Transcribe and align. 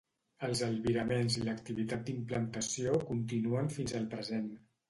Els 0.45 0.61
albiraments 0.67 1.35
i 1.41 1.43
l'activitat 1.49 2.03
d'implantació 2.09 2.97
continuen 3.13 3.73
fins 3.77 3.95
al 4.01 4.13
present. 4.17 4.53